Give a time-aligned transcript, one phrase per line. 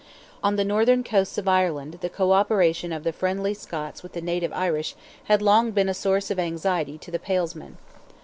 [0.41, 4.19] On the northern coasts of Ireland the co operation of the friendly Scots with the
[4.21, 7.77] native Irish had long been a source of anxiety to the Palesmen.